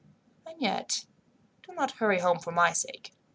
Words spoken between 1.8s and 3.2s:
hurry home for my sake.